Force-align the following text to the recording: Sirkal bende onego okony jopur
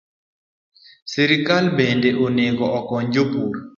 Sirkal 1.11 1.65
bende 1.77 2.09
onego 2.25 2.65
okony 2.79 3.05
jopur 3.13 3.53